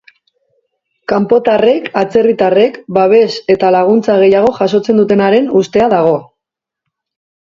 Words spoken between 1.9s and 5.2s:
atzerritarrek, babes eta laguntza gehiago jasotzen